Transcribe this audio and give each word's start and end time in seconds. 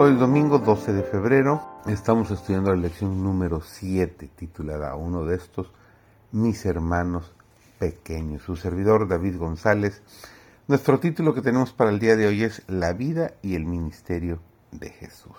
Hoy 0.00 0.14
domingo 0.14 0.60
12 0.60 0.92
de 0.92 1.02
febrero 1.02 1.60
estamos 1.86 2.30
estudiando 2.30 2.70
la 2.70 2.80
lección 2.80 3.20
número 3.20 3.60
7 3.60 4.30
titulada 4.36 4.94
Uno 4.94 5.24
de 5.24 5.34
estos, 5.34 5.72
mis 6.30 6.64
hermanos 6.66 7.34
pequeños. 7.80 8.42
Su 8.42 8.54
servidor 8.54 9.08
David 9.08 9.38
González. 9.38 10.00
Nuestro 10.68 11.00
título 11.00 11.34
que 11.34 11.42
tenemos 11.42 11.72
para 11.72 11.90
el 11.90 11.98
día 11.98 12.14
de 12.14 12.28
hoy 12.28 12.44
es 12.44 12.62
La 12.68 12.92
vida 12.92 13.32
y 13.42 13.56
el 13.56 13.64
ministerio 13.64 14.38
de 14.70 14.90
Jesús. 14.90 15.34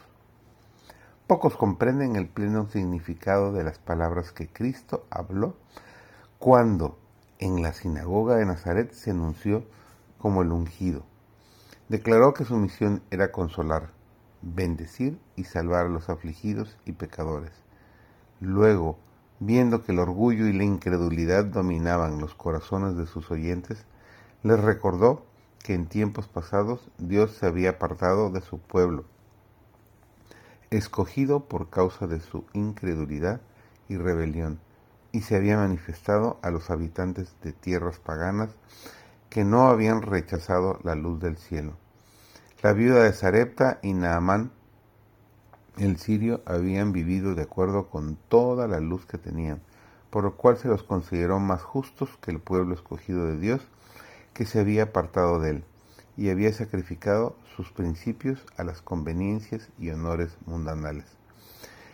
Pocos 1.26 1.56
comprenden 1.56 2.18
el 2.18 2.28
pleno 2.28 2.68
significado 2.68 3.54
de 3.54 3.64
las 3.64 3.80
palabras 3.80 4.34
que 4.34 4.50
Cristo 4.50 5.06
habló 5.10 5.56
cuando 6.38 7.00
en 7.38 7.64
la 7.64 7.72
sinagoga 7.72 8.36
de 8.36 8.46
Nazaret 8.46 8.92
se 8.92 9.12
anunció 9.12 9.64
como 10.18 10.42
el 10.42 10.52
ungido. 10.52 11.06
Declaró 11.88 12.34
que 12.34 12.44
su 12.44 12.58
misión 12.58 13.02
era 13.10 13.32
consolar 13.32 13.98
bendecir 14.42 15.20
y 15.36 15.44
salvar 15.44 15.86
a 15.86 15.90
los 15.90 16.10
afligidos 16.10 16.78
y 16.86 16.94
pecadores. 16.94 17.52
Luego, 18.40 18.98
viendo 19.40 19.84
que 19.84 19.92
el 19.92 20.00
orgullo 20.00 20.48
y 20.48 20.54
la 20.54 20.64
incredulidad 20.64 21.46
dominaban 21.46 22.20
los 22.20 22.36
corazones 22.36 22.96
de 22.98 23.06
sus 23.06 23.32
oyentes, 23.32 23.86
les 24.44 24.60
recordó 24.60 25.26
que 25.64 25.74
en 25.74 25.88
tiempos 25.88 26.28
pasados 26.28 26.90
Dios 26.98 27.32
se 27.32 27.46
había 27.46 27.72
apartado 27.72 28.30
de 28.30 28.42
su 28.42 28.60
pueblo, 28.60 29.06
escogido 30.70 31.46
por 31.46 31.70
causa 31.70 32.08
de 32.08 32.20
su 32.20 32.46
incredulidad 32.54 33.42
y 33.90 33.98
rebelión, 33.98 34.60
y 35.12 35.22
se 35.22 35.36
había 35.36 35.58
manifestado 35.58 36.38
a 36.42 36.52
los 36.52 36.70
habitantes 36.70 37.36
de 37.44 37.52
tierras 37.52 38.00
paganas 38.00 38.52
que 39.30 39.44
no 39.44 39.68
habían 39.68 40.02
rechazado 40.02 40.80
la 40.84 40.96
luz 40.96 41.20
del 41.20 41.38
cielo 41.38 41.74
la 42.62 42.74
viuda 42.74 43.04
de 43.04 43.14
Sarepta 43.14 43.80
y 43.82 43.94
Naamán, 43.94 44.52
el 45.78 45.98
sirio, 45.98 46.42
habían 46.46 46.92
vivido 46.92 47.34
de 47.34 47.44
acuerdo 47.44 47.88
con 47.88 48.18
toda 48.28 48.68
la 48.68 48.82
luz 48.82 49.06
que 49.06 49.18
tenían, 49.18 49.62
por 50.10 50.26
lo 50.26 50.36
cual 50.36 50.58
se 50.58 50.68
los 50.68 50.84
consideró 50.84 51.40
más 51.40 51.62
justos 51.62 52.10
que 52.22 52.32
el 52.32 52.42
pueblo 52.42 52.76
escogido 52.76 53.28
de 53.28 53.40
Dios, 53.40 53.62
que 54.34 54.46
se 54.46 54.60
había 54.60 54.84
apartado 54.84 55.40
de 55.40 55.52
él, 55.52 55.64
y 56.18 56.32
había 56.32 56.52
sacrificado 56.52 57.38
sus 57.56 57.72
principios 57.72 58.46
a 58.58 58.66
las 58.66 58.82
conveniencias 58.82 59.70
y 59.80 59.92
honores 59.92 60.36
mundanales. 60.46 61.06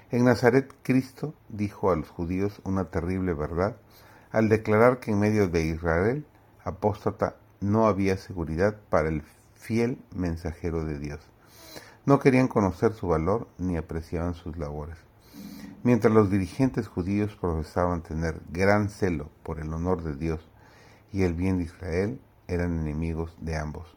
En 0.09 0.25
Nazaret 0.25 0.73
Cristo 0.81 1.35
dijo 1.49 1.91
a 1.91 1.95
los 1.95 2.09
judíos 2.09 2.59
una 2.63 2.85
terrible 2.85 3.33
verdad 3.33 3.75
al 4.31 4.49
declarar 4.49 4.99
que 4.99 5.11
en 5.11 5.19
medio 5.19 5.47
de 5.47 5.63
Israel 5.63 6.25
apóstata 6.63 7.35
no 7.61 7.85
había 7.85 8.17
seguridad 8.17 8.75
para 8.89 9.09
el 9.09 9.21
fiel 9.55 9.97
mensajero 10.13 10.85
de 10.85 10.99
Dios. 10.99 11.19
No 12.05 12.19
querían 12.19 12.47
conocer 12.47 12.93
su 12.93 13.07
valor 13.07 13.47
ni 13.57 13.77
apreciaban 13.77 14.35
sus 14.35 14.57
labores. 14.57 14.97
Mientras 15.83 16.13
los 16.13 16.29
dirigentes 16.29 16.87
judíos 16.87 17.35
profesaban 17.35 18.01
tener 18.01 18.41
gran 18.49 18.89
celo 18.89 19.29
por 19.43 19.59
el 19.59 19.73
honor 19.73 20.03
de 20.03 20.15
Dios 20.15 20.39
y 21.11 21.23
el 21.23 21.33
bien 21.33 21.57
de 21.57 21.65
Israel, 21.65 22.19
eran 22.47 22.79
enemigos 22.79 23.35
de 23.39 23.57
ambos. 23.57 23.95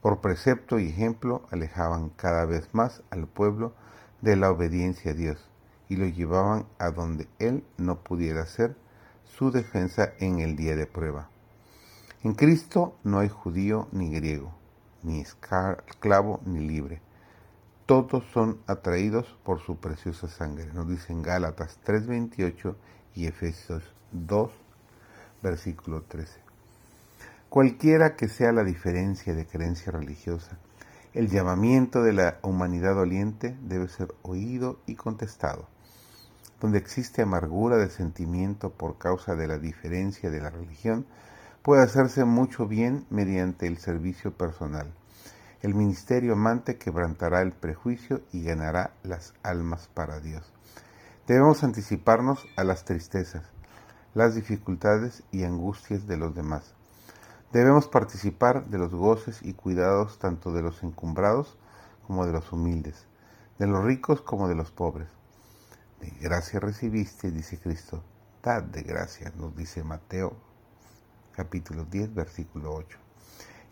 Por 0.00 0.20
precepto 0.20 0.78
y 0.78 0.88
ejemplo 0.88 1.46
alejaban 1.50 2.10
cada 2.10 2.44
vez 2.44 2.68
más 2.72 3.02
al 3.10 3.26
pueblo 3.26 3.74
de 4.20 4.36
la 4.36 4.50
obediencia 4.50 5.12
a 5.12 5.14
Dios 5.14 5.48
y 5.88 5.96
lo 5.96 6.06
llevaban 6.06 6.66
a 6.78 6.90
donde 6.90 7.28
él 7.38 7.64
no 7.76 8.02
pudiera 8.02 8.42
hacer 8.42 8.76
su 9.24 9.50
defensa 9.50 10.12
en 10.18 10.40
el 10.40 10.56
día 10.56 10.76
de 10.76 10.86
prueba. 10.86 11.30
En 12.22 12.34
Cristo 12.34 12.96
no 13.04 13.20
hay 13.20 13.28
judío 13.28 13.88
ni 13.92 14.10
griego, 14.10 14.52
ni 15.02 15.20
esclavo 15.20 16.40
ni 16.44 16.66
libre. 16.66 17.00
Todos 17.86 18.24
son 18.34 18.58
atraídos 18.66 19.36
por 19.44 19.60
su 19.60 19.76
preciosa 19.76 20.28
sangre. 20.28 20.66
Nos 20.74 20.88
dicen 20.88 21.22
Gálatas 21.22 21.78
3:28 21.84 22.76
y 23.14 23.26
Efesios 23.26 23.82
2, 24.12 24.50
versículo 25.42 26.02
13. 26.02 26.40
Cualquiera 27.48 28.14
que 28.14 28.28
sea 28.28 28.52
la 28.52 28.62
diferencia 28.62 29.34
de 29.34 29.46
creencia 29.46 29.90
religiosa, 29.90 30.58
el 31.14 31.30
llamamiento 31.30 32.02
de 32.02 32.12
la 32.12 32.38
humanidad 32.42 32.94
doliente 32.94 33.56
debe 33.62 33.88
ser 33.88 34.14
oído 34.22 34.78
y 34.86 34.94
contestado. 34.94 35.66
Donde 36.60 36.76
existe 36.76 37.22
amargura 37.22 37.78
de 37.78 37.88
sentimiento 37.88 38.70
por 38.70 38.98
causa 38.98 39.34
de 39.34 39.46
la 39.46 39.56
diferencia 39.56 40.28
de 40.30 40.42
la 40.42 40.50
religión, 40.50 41.06
puede 41.68 41.82
hacerse 41.82 42.24
mucho 42.24 42.66
bien 42.66 43.04
mediante 43.10 43.66
el 43.66 43.76
servicio 43.76 44.32
personal. 44.32 44.90
El 45.60 45.74
ministerio 45.74 46.32
amante 46.32 46.78
quebrantará 46.78 47.42
el 47.42 47.52
prejuicio 47.52 48.22
y 48.32 48.42
ganará 48.42 48.94
las 49.02 49.34
almas 49.42 49.86
para 49.92 50.18
Dios. 50.18 50.50
Debemos 51.26 51.64
anticiparnos 51.64 52.46
a 52.56 52.64
las 52.64 52.86
tristezas, 52.86 53.44
las 54.14 54.34
dificultades 54.34 55.24
y 55.30 55.44
angustias 55.44 56.06
de 56.06 56.16
los 56.16 56.34
demás. 56.34 56.72
Debemos 57.52 57.86
participar 57.86 58.64
de 58.68 58.78
los 58.78 58.94
goces 58.94 59.42
y 59.42 59.52
cuidados 59.52 60.18
tanto 60.18 60.54
de 60.54 60.62
los 60.62 60.82
encumbrados 60.82 61.58
como 62.06 62.24
de 62.24 62.32
los 62.32 62.50
humildes, 62.50 63.04
de 63.58 63.66
los 63.66 63.84
ricos 63.84 64.22
como 64.22 64.48
de 64.48 64.54
los 64.54 64.70
pobres. 64.70 65.08
De 66.00 66.08
gracia 66.18 66.60
recibiste, 66.60 67.30
dice 67.30 67.58
Cristo. 67.58 68.02
Dad 68.42 68.62
de 68.62 68.80
gracia, 68.84 69.34
nos 69.36 69.54
dice 69.54 69.84
Mateo 69.84 70.47
capítulo 71.38 71.84
10, 71.84 72.16
versículo 72.16 72.74
8. 72.74 72.98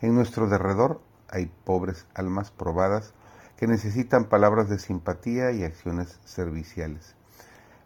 En 0.00 0.14
nuestro 0.14 0.48
derredor 0.48 1.00
hay 1.28 1.50
pobres 1.64 2.06
almas 2.14 2.52
probadas 2.52 3.12
que 3.56 3.66
necesitan 3.66 4.26
palabras 4.26 4.68
de 4.68 4.78
simpatía 4.78 5.50
y 5.50 5.64
acciones 5.64 6.20
serviciales. 6.24 7.16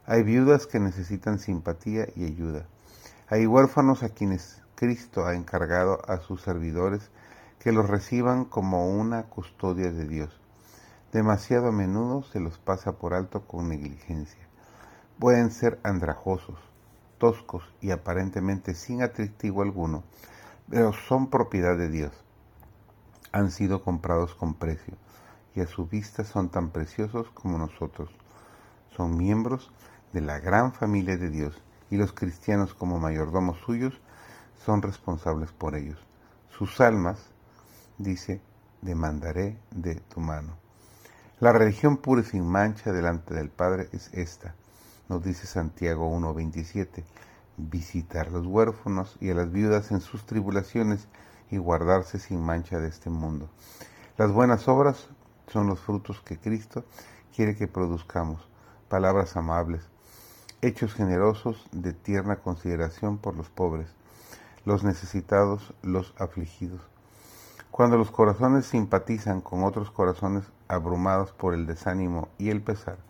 Hay 0.05 0.23
viudas 0.23 0.67
que 0.67 0.81
necesitan 0.81 1.39
simpatía 1.39 2.09
y 2.15 2.27
ayuda. 2.27 2.67
Hay 3.29 3.47
huérfanos 3.47 4.03
a 4.03 4.11
quienes 4.11 4.61
Cristo 4.75 5.25
ha 5.25 5.35
encargado 5.35 6.03
a 6.07 6.19
sus 6.19 6.43
servidores 6.43 7.11
que 7.59 7.73
los 7.73 7.89
reciban 7.89 8.45
como 8.45 8.87
una 8.87 9.23
custodia 9.23 9.91
de 9.91 10.07
Dios. 10.07 10.43
Demasiado 11.11 11.69
a 11.69 11.73
menudo 11.73 12.23
se 12.25 12.39
los 12.39 12.59
pasa 12.59 12.99
por 12.99 13.15
alto 13.15 13.47
con 13.47 13.71
negligencia. 13.71 14.47
Pueden 15.19 15.51
ser 15.51 15.81
andrajosos, 15.85 16.59
toscos 17.21 17.63
y 17.81 17.93
aparentemente 17.93 18.75
sin 18.75 19.03
atractivo 19.03 19.63
alguno, 19.63 20.03
pero 20.69 20.93
son 20.93 21.31
propiedad 21.31 21.79
de 21.79 21.89
Dios. 21.89 22.13
Han 23.31 23.53
sido 23.53 23.85
comprados 23.85 24.35
con 24.35 24.55
precio 24.55 24.95
y 25.55 25.61
a 25.61 25.67
su 25.69 25.87
vista 25.87 26.25
son 26.25 26.49
tan 26.49 26.71
preciosos 26.71 27.29
como 27.31 27.59
nosotros. 27.59 28.11
Son 28.97 29.17
miembros 29.17 29.71
de 30.13 30.23
la 30.23 30.41
gran 30.41 30.73
familia 30.73 31.17
de 31.17 31.31
Dios 31.31 31.63
y 31.91 31.97
los 31.97 32.13
cristianos 32.13 32.75
como 32.75 32.99
mayordomos 32.99 33.59
suyos 33.65 34.01
son 34.65 34.83
responsables 34.83 35.53
por 35.53 35.77
ellos. 35.77 35.99
Sus 36.57 36.81
almas, 36.81 37.19
dice, 37.99 38.41
demandaré 38.81 39.59
de 39.71 39.97
tu 39.97 40.21
mano. 40.21 40.57
La 41.39 41.53
religión 41.53 41.97
pura 41.97 42.23
y 42.23 42.25
sin 42.25 42.47
mancha 42.47 42.93
delante 42.93 43.35
del 43.35 43.51
Padre 43.51 43.89
es 43.93 44.13
esta, 44.13 44.55
nos 45.11 45.25
dice 45.25 45.49
Santiago 45.49 46.09
1.27, 46.09 47.03
visitar 47.57 48.29
a 48.29 48.31
los 48.31 48.47
huérfanos 48.47 49.17
y 49.21 49.31
a 49.31 49.35
las 49.35 49.51
viudas 49.51 49.91
en 49.91 50.01
sus 50.01 50.25
tribulaciones 50.25 51.09
y 51.51 51.57
guardarse 51.57 52.21
sin 52.21 52.41
mancha 52.41 52.79
de 52.79 52.87
este 52.87 53.11
mundo. 53.11 53.51
Las 54.17 54.31
buenas 54.31 54.69
obras 54.69 55.09
son 55.49 55.67
los 55.67 55.81
frutos 55.81 56.21
que 56.21 56.39
Cristo 56.39 56.85
quiere 57.35 57.57
que 57.57 57.67
produzcamos, 57.67 58.49
palabras 58.89 59.37
amables, 59.37 59.83
hechos 60.63 60.95
generosos 60.95 61.67
de 61.73 61.93
tierna 61.93 62.37
consideración 62.37 63.19
por 63.19 63.35
los 63.35 63.51
pobres, 63.51 63.89
los 64.65 64.85
necesitados, 64.85 65.75
los 65.83 66.15
afligidos. 66.19 66.83
Cuando 67.73 67.97
los 67.97 68.13
corazones 68.13 68.65
simpatizan 68.65 69.41
con 69.41 69.65
otros 69.65 69.91
corazones 69.91 70.45
abrumados 70.69 71.33
por 71.33 71.55
el 71.55 71.67
desánimo 71.67 72.29
y 72.39 72.51
el 72.51 72.63
pesar, 72.63 73.10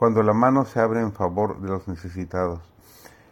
cuando 0.00 0.22
la 0.22 0.32
mano 0.32 0.64
se 0.64 0.80
abre 0.80 1.00
en 1.00 1.12
favor 1.12 1.60
de 1.60 1.68
los 1.68 1.86
necesitados, 1.86 2.62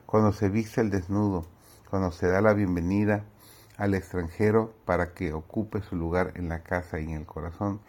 cuando 0.04 0.34
se 0.34 0.50
viste 0.50 0.82
el 0.82 0.90
desnudo, 0.90 1.46
cuando 1.88 2.12
se 2.12 2.28
da 2.28 2.42
la 2.42 2.52
bienvenida 2.52 3.24
al 3.78 3.94
extranjero 3.94 4.74
para 4.84 5.14
que 5.14 5.32
ocupe 5.32 5.80
su 5.80 5.96
lugar 5.96 6.32
en 6.34 6.50
la 6.50 6.62
casa 6.62 7.00
y 7.00 7.04
en 7.04 7.12
el 7.12 7.24
corazón, 7.24 7.80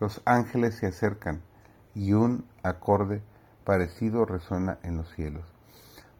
los 0.00 0.20
ángeles 0.26 0.74
se 0.74 0.86
acercan 0.86 1.40
y 1.94 2.12
un 2.12 2.44
acorde 2.62 3.22
parecido 3.64 4.26
resuena 4.26 4.78
en 4.82 4.98
los 4.98 5.08
cielos. 5.14 5.46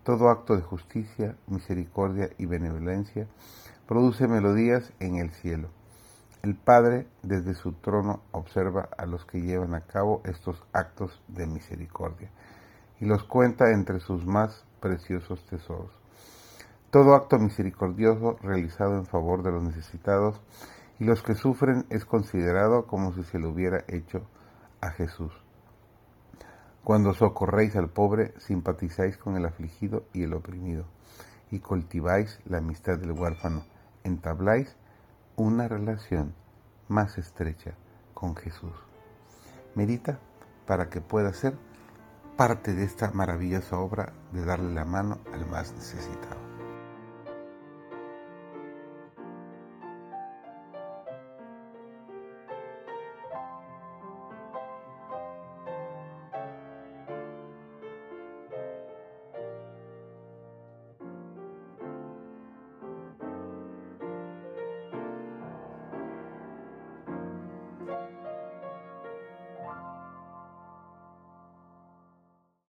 Todo 0.02 0.30
acto 0.30 0.56
de 0.56 0.62
justicia, 0.62 1.36
misericordia 1.48 2.30
y 2.38 2.46
benevolencia 2.46 3.26
produce 3.86 4.26
melodías 4.26 4.90
en 5.00 5.16
el 5.16 5.32
cielo. 5.32 5.68
El 6.42 6.54
Padre 6.54 7.06
desde 7.22 7.52
su 7.54 7.72
trono 7.72 8.22
observa 8.32 8.88
a 8.96 9.04
los 9.04 9.26
que 9.26 9.42
llevan 9.42 9.74
a 9.74 9.82
cabo 9.82 10.22
estos 10.24 10.62
actos 10.72 11.20
de 11.28 11.46
misericordia 11.46 12.30
y 12.98 13.04
los 13.04 13.24
cuenta 13.24 13.72
entre 13.72 14.00
sus 14.00 14.24
más 14.24 14.64
preciosos 14.80 15.44
tesoros. 15.44 15.90
Todo 16.90 17.14
acto 17.14 17.38
misericordioso 17.38 18.38
realizado 18.42 18.96
en 18.96 19.04
favor 19.04 19.42
de 19.42 19.52
los 19.52 19.62
necesitados 19.62 20.40
y 20.98 21.04
los 21.04 21.22
que 21.22 21.34
sufren 21.34 21.84
es 21.90 22.06
considerado 22.06 22.86
como 22.86 23.12
si 23.12 23.22
se 23.24 23.38
lo 23.38 23.50
hubiera 23.50 23.84
hecho 23.86 24.22
a 24.80 24.90
Jesús. 24.92 25.32
Cuando 26.84 27.12
socorréis 27.12 27.76
al 27.76 27.90
pobre, 27.90 28.32
simpatizáis 28.38 29.18
con 29.18 29.36
el 29.36 29.44
afligido 29.44 30.04
y 30.14 30.22
el 30.22 30.32
oprimido, 30.32 30.86
y 31.50 31.58
cultiváis 31.58 32.40
la 32.46 32.58
amistad 32.58 32.98
del 32.98 33.12
huérfano, 33.12 33.62
entabláis 34.04 34.74
una 35.40 35.68
relación 35.68 36.34
más 36.88 37.16
estrecha 37.16 37.72
con 38.14 38.36
Jesús. 38.36 38.74
Medita 39.74 40.18
para 40.66 40.90
que 40.90 41.00
puedas 41.00 41.36
ser 41.36 41.54
parte 42.36 42.74
de 42.74 42.84
esta 42.84 43.10
maravillosa 43.12 43.78
obra 43.78 44.12
de 44.32 44.44
darle 44.44 44.74
la 44.74 44.84
mano 44.84 45.18
al 45.32 45.46
más 45.46 45.72
necesitado. 45.72 46.39